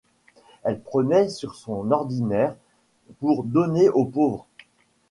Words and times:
Elle 0.63 0.79
prenait 0.81 1.29
sur 1.29 1.53
son 1.53 1.91
ordinaire 1.91 2.55
pour 3.19 3.43
donner 3.43 3.87
aux 3.89 4.05
pauvres. 4.05 4.47